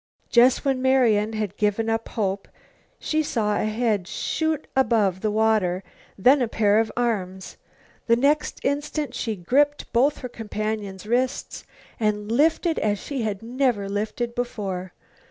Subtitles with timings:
[0.31, 2.47] Just when Marian had given up hope,
[2.97, 5.83] she saw a head shoot above the water,
[6.17, 7.55] then a pair of arms.
[8.07, 11.65] The next instant she gripped both her companion's wrists
[11.99, 14.91] and lifted as she never lifted before.